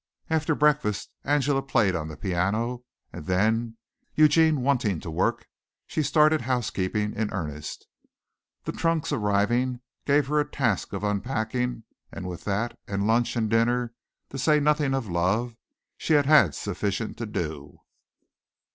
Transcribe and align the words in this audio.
After 0.31 0.55
breakfast 0.55 1.11
Angela 1.23 1.61
played 1.61 1.95
on 1.95 2.07
the 2.07 2.17
piano, 2.17 2.83
and 3.13 3.27
then, 3.27 3.77
Eugene 4.15 4.61
wanting 4.61 4.99
to 5.01 5.11
work, 5.11 5.47
she 5.85 6.01
started 6.01 6.41
housekeeping 6.41 7.13
in 7.13 7.31
earnest. 7.31 7.85
The 8.63 8.71
trunks 8.71 9.11
arriving 9.11 9.79
gave 10.07 10.25
her 10.25 10.43
the 10.43 10.49
task 10.49 10.91
of 10.93 11.03
unpacking 11.03 11.83
and 12.11 12.27
with 12.27 12.45
that 12.45 12.79
and 12.87 13.05
lunch 13.05 13.35
and 13.35 13.47
dinner 13.47 13.93
to 14.31 14.39
say 14.39 14.59
nothing 14.59 14.95
of 14.95 15.05
love 15.07 15.55
she 15.97 16.13
had 16.13 16.55
sufficient 16.55 17.15
to 17.19 17.27
do. 17.27 17.77